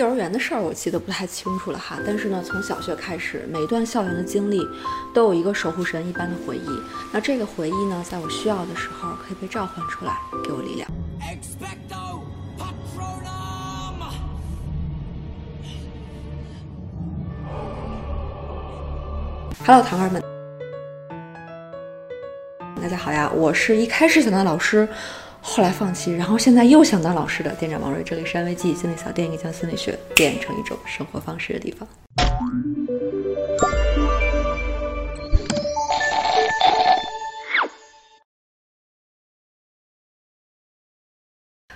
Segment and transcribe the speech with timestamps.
[0.00, 4.66] 幼儿园的事儿我记得不太清楚了哈，但是呢，从小学开始，每一段校园的经历
[5.12, 6.82] 都有一个守护神一般的回忆。
[7.12, 10.90] 那这个回忆呢，在我需要的时候可以被召唤出来，给我力量。
[19.66, 20.22] Hello，糖儿们，
[22.80, 23.30] 大家好呀！
[23.34, 24.88] 我是一开始想当老师。
[25.42, 31.88] 后来放弃，然后现在又想当老师的店长王瑞，这里是安慰剂心理小店，一个将心理学变成一种生活方式的地方。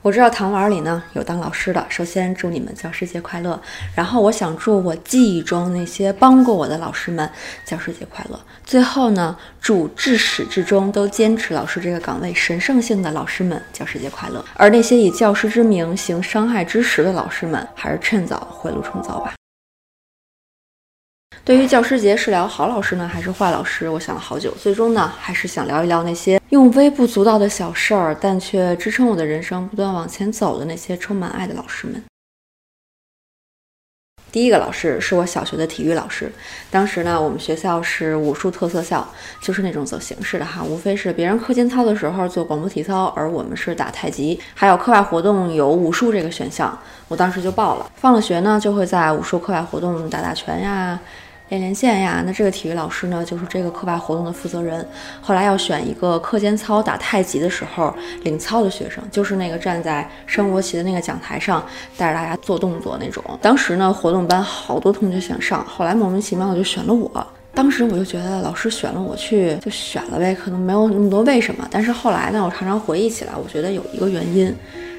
[0.00, 3.60] 我知道糖丸里呢有当老师的，首先祝你们教师节快乐。
[3.94, 7.28] 然后我想祝我记忆中那些帮过我的老师们
[7.64, 8.38] 教师节快乐。
[8.64, 14.44] 最后呢，祝至始至终都坚持老师这个岗位神圣性的老师们教师节快乐。
[14.54, 19.37] 而那些以教师之名行伤害之实的老师们，还是趁早回炉重造吧。
[21.48, 23.88] 对于教师节是聊好老师呢，还是坏老师？
[23.88, 32.04] 我想了好久，最终呢，还是想聊一聊那些用微不足道的小事儿，但却支撑我的人生不断往前走的那些充满爱的老师们。
[34.30, 36.30] 第一个老师是我小学的体育老师，
[36.70, 39.08] 当时呢，我们学校是武术特色校，
[39.40, 46.78] 就是那种走形式的哈，无非是别人课间操的时候做广播体操，而我们是打太极，还有课外活动有武术这个选项，
[47.08, 47.90] 我当时就报了。
[47.96, 51.00] 放了学呢，就会在武术课外活动打打拳呀。
[51.48, 54.86] 练练线呀，那这个体育老师呢，就是这个课外活动的负责人。
[55.22, 61.64] 后来要选一个课间操打太极的时候领操的学生，就是那个站在升国旗的那个讲台上
[61.96, 63.24] 带着大家做动作那种。
[63.40, 67.26] 当时呢，活动班好多同学想上，后来莫名其妙的就选了我。
[67.54, 71.66] 当时我就觉得老师选了我去就选了呗，可能没有那么多为什么。
[71.70, 74.54] 但是后来呢，我常常回忆起来，我觉得有一个原因。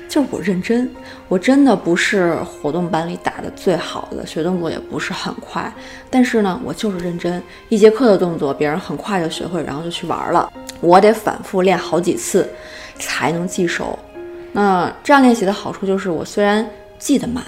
[0.10, 0.90] 就是我认真，
[1.28, 5.72] 我真的不是活动班里打的最好的，学动作也不是很快，
[6.10, 7.42] 但是呢，我就是认真。
[7.70, 10.52] 一节课的动作，别人很快就学会，然后就去玩了，
[10.82, 12.50] 我得反复练好几次
[12.98, 13.98] 才能记熟。
[14.52, 16.68] 那这样练习的好处就是，我虽然
[16.98, 17.44] 记得慢，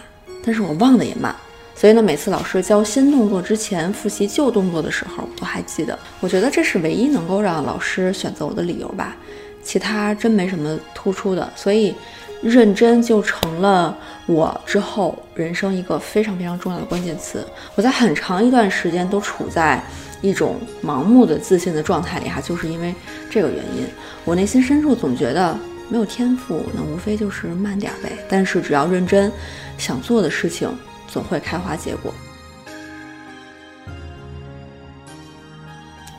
[0.45, 1.35] 但是我忘的也慢。
[1.73, 5.97] 所以呢，每次老师教新动作之前复习旧动作的时候，我还记得。
[6.19, 9.17] 我觉得这是唯一能够让老师选择我的理由吧，
[9.63, 11.51] 其他真没什么突出的。
[11.55, 11.95] 所以。
[12.43, 13.95] 认真就成了
[14.25, 17.45] 我之后人生一个非常非常重要的关键词。
[17.75, 19.79] 我在很长一段时间都处在
[20.23, 22.95] 一种盲目的自信的状态里，哈，就是因为
[23.29, 23.85] 这个原因。
[24.25, 25.55] 我内心深处总觉得
[25.87, 28.11] 没有天赋，那无非就是慢点呗。
[28.27, 29.31] 但是只要认真，
[29.77, 30.67] 想做的事情
[31.07, 32.11] 总会开花结果。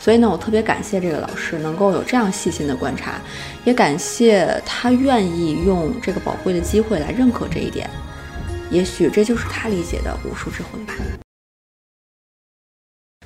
[0.02, 3.20] 所以呢，我特别感谢这个老师能够有这样细心的观察，
[3.64, 7.88] 也感谢他愿意用这个宝贵的机会来认可这一点。
[8.68, 10.92] 也许这就是他理解的武术之魂吧。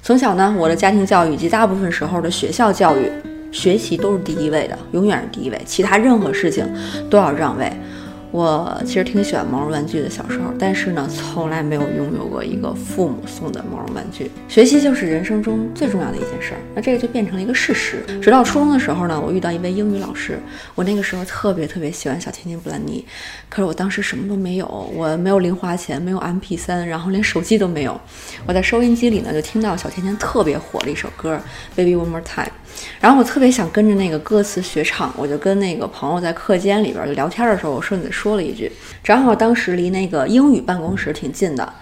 [0.02, 3.10] 从小呢，我的家庭教育以及大部分时候的学校教育，
[3.50, 6.70] 学习都是第一位的，永远是第一位，其他任何事情
[7.08, 7.72] 都要让位。
[8.36, 14.30] 我其实挺喜欢毛绒玩具的，小时候，但是呢，从来没有拥有过一个父母送的毛绒玩具。
[14.46, 18.04] 学习就是人生中最重要的一件事儿，那这个就变成了一个事实。
[18.20, 20.38] 直到初中的时候呢，我遇到一位英语老师，
[20.74, 23.02] 我那个时候特别特别喜欢小甜甜布兰妮，
[23.48, 27.98] 可是我当时什么都没有，我没有零花钱，没有 MP 三，然后连手机都没有。
[28.46, 31.40] 我在收音机里呢，就听到小甜甜特别火的一首歌
[31.74, 32.44] 《Baby One More Time》。
[33.00, 38.72] 然后我特别想跟着那个歌词学唱，我就跟那个朋友在课间里边就聊天的时候，我顺嘴说说了一句。
[39.04, 41.72] 正好当时离那个英语办公室挺近的，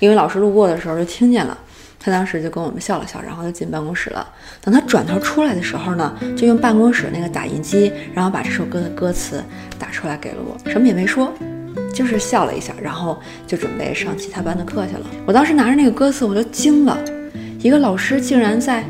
[0.00, 1.56] 英语老师路过的时候就听见了，
[2.00, 4.28] 他当时就跟我们笑了笑，然后就进办公室了。
[4.60, 9.40] 等他转头出来的时候呢，就用办公室那个打印机，然后把这首歌的歌词
[9.78, 11.32] 打出来给了我，什么也没说，
[11.94, 15.06] 就是笑了一下，然后就准备上其他班的课去了。
[15.24, 16.98] 我当时拿着那个歌词，我就惊了，
[17.60, 18.84] 一个老师竟然在。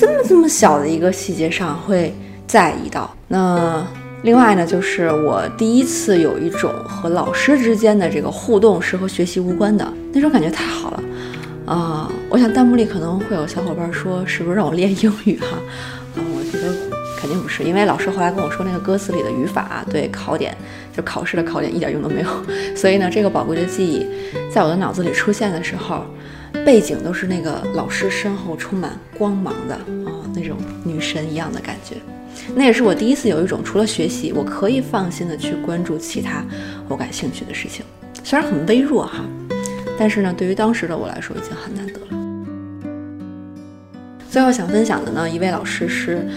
[0.00, 2.12] 这么这么小的一个细节上会
[2.46, 3.86] 在意到，那
[4.24, 11.02] 另外呢，就是我第一次有一种和老师之间的这个互动是和学习无关的那种感觉，太好了
[11.66, 12.10] 啊！
[12.30, 15.58] 我想弹幕里可能会有小伙伴说，是不是让我练英语哈？
[16.16, 16.74] 啊，我觉得
[17.18, 20.56] 肯定不是，因为老师后来跟我说，那个歌词里的语法对考点
[20.96, 22.28] 就考试的考点一点用都没有，
[22.74, 24.06] 所以呢，这个宝贵的记忆
[24.50, 26.02] 在我的脑子里出现的时候。
[26.64, 31.96] 背景都是那个老师身后充满光芒的啊，那种女神一样的感觉。
[32.54, 36.44] 那也是我第一次有一种除了学习，我可以放心的去关注其他
[36.88, 37.84] 我感兴趣的事情。
[38.22, 39.24] 虽然很微弱哈，
[39.98, 42.06] 但是呢，对于当时的我来说已经很难得了。
[44.30, 46.28] 最后想分享的呢，一位老师是。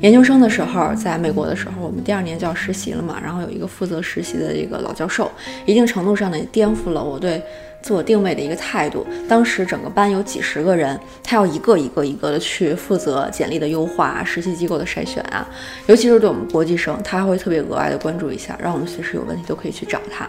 [0.00, 5.30] 研究生的时候，在美国的时候，我们第二年就要实习了嘛，然后有一个负责实习的这个老教授，
[5.64, 7.42] 一定程度上呢颠覆了我对
[7.84, 9.06] 自我定位的一个态度。
[9.28, 15.46] 当时整个班有几十个人，他要一个一个一个的去负责简历的优化、实习机构的筛选啊，
[15.86, 20.26] 尤其是对我们国际生，他还会特别额外的关注一下，让我们随时有问题都可以去找他。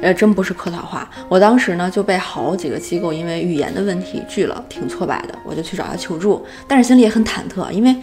[0.00, 1.08] 呃，真不是客套话。
[1.28, 5.38] 我当时呢就被好几个机构因为语言的问题拒了，挺挫败的。
[5.44, 7.94] 我就去找他求助，但是心里也很忐忑，因为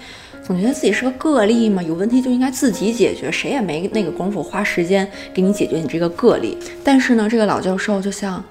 [0.42, 6.58] 总觉得自己是个个例嘛，有问题就应该自己解决，谁也没那个功夫花时间给你解决你这个个例。
[6.82, 8.42] 但是呢，这个老教授就像。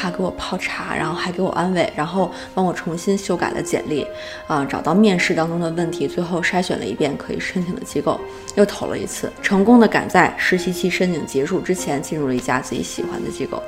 [0.00, 4.06] 他给我泡茶，然后还给我安慰，然后帮我重新修改了简历，
[4.46, 8.18] 啊，找到面试当中的问题，最后筛选了一遍可以申请的机构，
[8.54, 13.62] 又投了一次，成功的赶在实习期申请结束之前进入了一家自己喜欢的机构。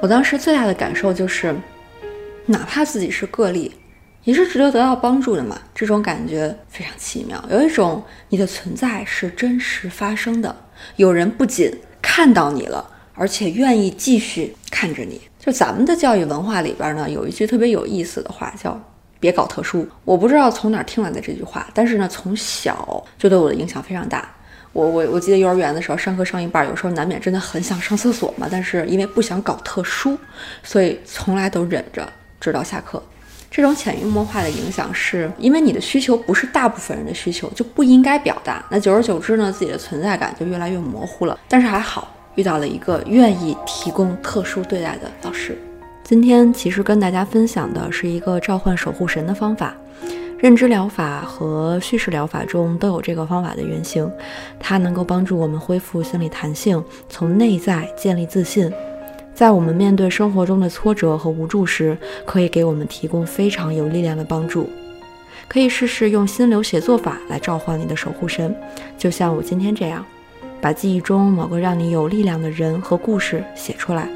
[0.00, 1.54] 我当时最大的感受就是，
[2.46, 3.70] 哪怕自己是个例，
[4.22, 5.60] 也是值得得到帮助的嘛。
[5.74, 10.56] 这种感觉非常奇妙，有一种你的存在是真实发生的，
[10.96, 11.70] 有人不仅
[12.00, 15.20] 看到你了，而且愿意继续看着你。
[15.44, 18.80] 就咱们的教育文化里边呢，有一句特别有意思的话，叫
[19.20, 19.86] “别搞特殊”。
[20.06, 24.26] 我不知道从哪儿听来的这句话，但是呢，从小就对我的影响非常大。
[24.72, 30.16] 我我我记得幼儿园的时候，上课上一半，有时候难免真的很想上厕所嘛，但是因为不想搞特殊，
[30.62, 33.02] 所以从来都忍着，直到下课。
[33.50, 38.64] 这种潜移默化的影响，是因为你的需求不是大部分人的需求，就不应该表达。
[38.70, 41.38] 那久而久之呢，自己的存在感就越来越模糊了。
[41.46, 42.13] 但是还好。
[42.34, 45.56] 遇到了一个愿意提供特殊对待的老师。
[46.02, 49.74] 今天其实跟大家分享的是一个召唤守护神的方法。
[50.38, 54.10] 认知疗法和叙事疗法中都有这个方法的原型，
[54.60, 58.70] 它能够帮助我们恢复心理弹性，从内在建立自信。
[59.32, 61.96] 在我们面对生活中的挫折和无助时，
[62.26, 64.68] 可以给我们提供非常有力量的帮助。
[65.48, 68.54] 可以试试用心流写作法来召唤你的守护神，
[68.98, 70.04] 就像我今天这样。
[70.64, 74.08] 把记忆中某个让你有力量的人和故事写出来，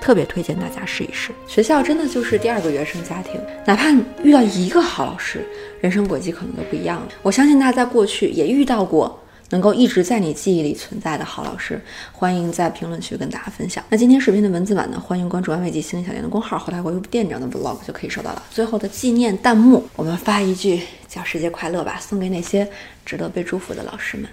[0.00, 1.30] 特别推荐大家试一试。
[1.46, 3.90] 学校真的就是第二个原生家庭，哪怕
[4.22, 5.46] 遇到一个好老师，
[5.82, 7.08] 人生轨迹可能都不一样了。
[7.20, 11.78] 我相信大家在过去也遇到过能够一直在你记忆里存在的好老师，
[12.12, 13.84] 欢迎在评论区跟大家分享。
[13.90, 18.42] 那今天视频的文字版呢，欢迎关注安慰剂心理小店的公号，后台回复店长的 vlog 就可以收到了。
[18.50, 22.66] 最后的纪念弹幕，我们发一句教师节快乐吧，送给那些
[23.04, 24.26] 值得被祝福的老师们，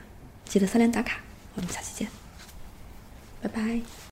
[0.45, 1.17] 记得三连打卡。
[1.57, 2.07] 我们下期见，
[3.41, 4.06] 拜拜。